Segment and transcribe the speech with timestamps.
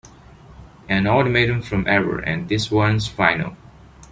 [0.89, 3.55] An ultimatum from Edward and this one's final!